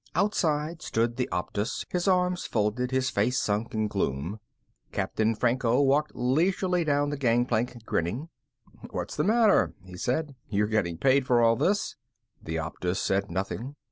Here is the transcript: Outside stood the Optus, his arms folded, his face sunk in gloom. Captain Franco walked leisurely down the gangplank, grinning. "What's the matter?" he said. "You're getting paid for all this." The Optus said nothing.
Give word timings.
Outside 0.15 0.81
stood 0.81 1.15
the 1.17 1.29
Optus, 1.31 1.85
his 1.91 2.07
arms 2.07 2.47
folded, 2.47 2.89
his 2.89 3.11
face 3.11 3.37
sunk 3.37 3.75
in 3.75 3.87
gloom. 3.87 4.39
Captain 4.91 5.35
Franco 5.35 5.79
walked 5.79 6.15
leisurely 6.15 6.83
down 6.83 7.11
the 7.11 7.17
gangplank, 7.17 7.85
grinning. 7.85 8.29
"What's 8.89 9.15
the 9.15 9.23
matter?" 9.23 9.75
he 9.85 9.97
said. 9.97 10.33
"You're 10.49 10.65
getting 10.65 10.97
paid 10.97 11.27
for 11.27 11.39
all 11.43 11.55
this." 11.55 11.97
The 12.41 12.55
Optus 12.57 12.97
said 12.99 13.29
nothing. 13.29 13.75